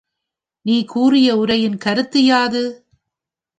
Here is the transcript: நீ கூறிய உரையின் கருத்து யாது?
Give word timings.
நீ 0.65 0.85
கூறிய 0.85 1.37
உரையின் 1.37 1.77
கருத்து 1.77 2.19
யாது? 2.25 2.63